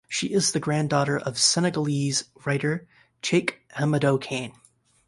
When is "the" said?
0.51-0.59